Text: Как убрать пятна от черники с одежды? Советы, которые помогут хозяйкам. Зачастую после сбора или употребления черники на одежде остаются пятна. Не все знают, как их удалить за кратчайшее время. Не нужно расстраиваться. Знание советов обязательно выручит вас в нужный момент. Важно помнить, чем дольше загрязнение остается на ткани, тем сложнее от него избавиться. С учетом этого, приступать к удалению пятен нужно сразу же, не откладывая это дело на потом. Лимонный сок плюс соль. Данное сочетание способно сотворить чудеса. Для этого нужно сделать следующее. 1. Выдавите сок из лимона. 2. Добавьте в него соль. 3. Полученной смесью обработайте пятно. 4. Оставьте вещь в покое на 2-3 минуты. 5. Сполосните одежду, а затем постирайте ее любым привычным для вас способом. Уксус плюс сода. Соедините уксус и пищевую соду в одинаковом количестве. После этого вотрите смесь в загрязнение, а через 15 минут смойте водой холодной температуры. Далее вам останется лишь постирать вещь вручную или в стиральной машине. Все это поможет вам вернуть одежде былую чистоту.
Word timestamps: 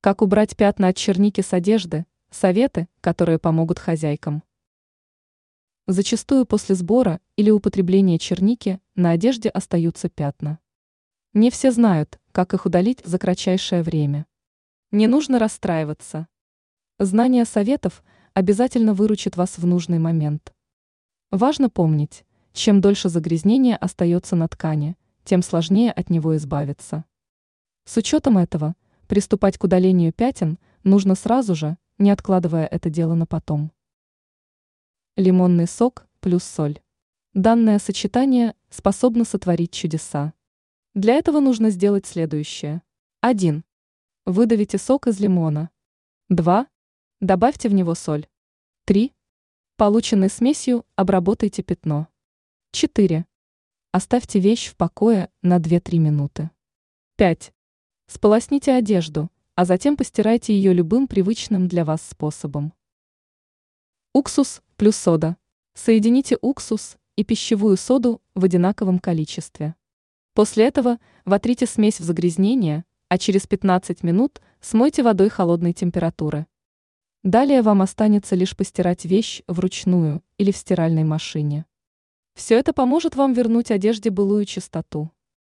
Как 0.00 0.22
убрать 0.22 0.56
пятна 0.56 0.88
от 0.88 0.96
черники 0.96 1.40
с 1.40 1.52
одежды? 1.52 2.06
Советы, 2.30 2.88
которые 3.00 3.40
помогут 3.40 3.80
хозяйкам. 3.80 4.44
Зачастую 5.88 6.46
после 6.46 6.76
сбора 6.76 7.20
или 7.34 7.50
употребления 7.50 8.16
черники 8.20 8.80
на 8.94 9.10
одежде 9.10 9.48
остаются 9.48 10.08
пятна. 10.08 10.60
Не 11.32 11.50
все 11.50 11.72
знают, 11.72 12.20
как 12.30 12.54
их 12.54 12.64
удалить 12.64 13.04
за 13.04 13.18
кратчайшее 13.18 13.82
время. 13.82 14.26
Не 14.92 15.08
нужно 15.08 15.40
расстраиваться. 15.40 16.28
Знание 17.00 17.44
советов 17.44 18.04
обязательно 18.34 18.94
выручит 18.94 19.36
вас 19.36 19.58
в 19.58 19.66
нужный 19.66 19.98
момент. 19.98 20.54
Важно 21.32 21.70
помнить, 21.70 22.24
чем 22.52 22.80
дольше 22.80 23.08
загрязнение 23.08 23.76
остается 23.76 24.36
на 24.36 24.46
ткани, 24.46 24.96
тем 25.24 25.42
сложнее 25.42 25.90
от 25.90 26.08
него 26.08 26.36
избавиться. 26.36 27.04
С 27.84 27.96
учетом 27.96 28.38
этого, 28.38 28.76
приступать 29.08 29.58
к 29.58 29.64
удалению 29.64 30.12
пятен 30.12 30.58
нужно 30.84 31.16
сразу 31.16 31.56
же, 31.56 31.76
не 31.98 32.10
откладывая 32.10 32.66
это 32.66 32.90
дело 32.90 33.14
на 33.14 33.26
потом. 33.26 33.72
Лимонный 35.16 35.66
сок 35.66 36.06
плюс 36.20 36.44
соль. 36.44 36.80
Данное 37.34 37.78
сочетание 37.80 38.54
способно 38.70 39.24
сотворить 39.24 39.72
чудеса. 39.72 40.32
Для 40.94 41.14
этого 41.14 41.40
нужно 41.40 41.70
сделать 41.70 42.06
следующее. 42.06 42.82
1. 43.20 43.64
Выдавите 44.26 44.78
сок 44.78 45.08
из 45.08 45.18
лимона. 45.18 45.70
2. 46.28 46.66
Добавьте 47.20 47.68
в 47.68 47.74
него 47.74 47.94
соль. 47.94 48.28
3. 48.84 49.12
Полученной 49.76 50.28
смесью 50.28 50.84
обработайте 50.96 51.62
пятно. 51.62 52.08
4. 52.72 53.26
Оставьте 53.90 54.38
вещь 54.38 54.68
в 54.68 54.76
покое 54.76 55.30
на 55.42 55.58
2-3 55.58 55.98
минуты. 55.98 56.50
5. 57.16 57.52
Сполосните 58.10 58.72
одежду, 58.72 59.30
а 59.54 59.66
затем 59.66 59.94
постирайте 59.94 60.54
ее 60.54 60.72
любым 60.72 61.08
привычным 61.08 61.68
для 61.68 61.84
вас 61.84 62.00
способом. 62.00 62.72
Уксус 64.14 64.62
плюс 64.76 64.96
сода. 64.96 65.36
Соедините 65.74 66.38
уксус 66.40 66.96
и 67.16 67.24
пищевую 67.24 67.76
соду 67.76 68.22
в 68.34 68.44
одинаковом 68.44 68.98
количестве. 68.98 69.74
После 70.32 70.66
этого 70.66 70.98
вотрите 71.26 71.66
смесь 71.66 72.00
в 72.00 72.04
загрязнение, 72.04 72.86
а 73.10 73.18
через 73.18 73.46
15 73.46 74.02
минут 74.02 74.40
смойте 74.62 75.02
водой 75.02 75.28
холодной 75.28 75.74
температуры. 75.74 76.46
Далее 77.24 77.60
вам 77.60 77.82
останется 77.82 78.36
лишь 78.36 78.56
постирать 78.56 79.04
вещь 79.04 79.42
вручную 79.46 80.22
или 80.38 80.50
в 80.50 80.56
стиральной 80.56 81.04
машине. 81.04 81.66
Все 82.34 82.58
это 82.58 82.72
поможет 82.72 83.16
вам 83.16 83.34
вернуть 83.34 83.70
одежде 83.70 84.08
былую 84.08 84.46
чистоту. 84.46 85.10